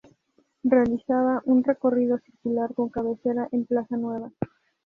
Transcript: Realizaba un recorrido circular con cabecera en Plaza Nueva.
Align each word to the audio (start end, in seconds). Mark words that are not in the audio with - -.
Realizaba 0.63 1.43
un 1.45 1.63
recorrido 1.63 2.17
circular 2.17 2.73
con 2.73 2.89
cabecera 2.89 3.47
en 3.51 3.67
Plaza 3.67 3.97
Nueva. 3.97 4.31